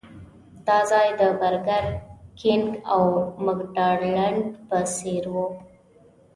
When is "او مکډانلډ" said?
2.93-4.37